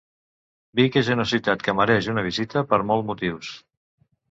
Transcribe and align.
Vic 0.79 0.97
és 1.01 1.11
una 1.17 1.25
ciutat 1.33 1.67
que 1.67 1.77
mereix 1.81 2.09
una 2.15 2.25
visita 2.31 2.65
per 2.73 2.83
molt 2.93 3.09
motius. 3.13 3.55